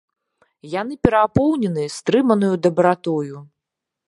[0.81, 3.49] Яны перапоўнены стрыманаю дабратою.